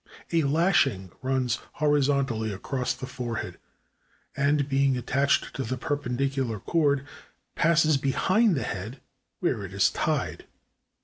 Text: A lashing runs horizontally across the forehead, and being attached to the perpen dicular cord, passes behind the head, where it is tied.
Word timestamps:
A 0.31 0.41
lashing 0.41 1.11
runs 1.21 1.59
horizontally 1.73 2.51
across 2.51 2.95
the 2.95 3.05
forehead, 3.05 3.59
and 4.35 4.67
being 4.67 4.97
attached 4.97 5.53
to 5.57 5.63
the 5.63 5.77
perpen 5.77 6.17
dicular 6.17 6.59
cord, 6.65 7.05
passes 7.53 7.97
behind 7.97 8.55
the 8.55 8.63
head, 8.63 8.99
where 9.41 9.63
it 9.63 9.75
is 9.75 9.91
tied. 9.91 10.45